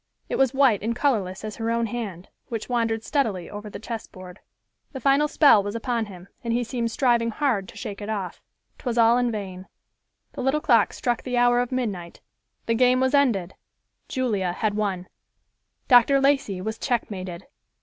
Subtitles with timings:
[0.29, 4.39] It was white and colorless as her own hand, which wandered steadily over the chessboard.
[4.93, 8.41] The final spell was upon him, and he seemed striving hard to shake it off.
[8.79, 9.67] 'Twas all in vain.
[10.33, 12.19] The little clock struck the hour of midnight.
[12.65, 13.53] The game was ended.
[14.07, 15.07] Julia had won.
[15.87, 16.19] Dr.
[16.19, 17.45] Lacey was checkmated!